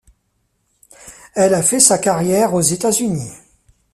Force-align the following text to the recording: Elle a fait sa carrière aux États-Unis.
Elle 1.35 1.53
a 1.53 1.61
fait 1.61 1.79
sa 1.79 1.99
carrière 1.99 2.55
aux 2.55 2.61
États-Unis. 2.61 3.33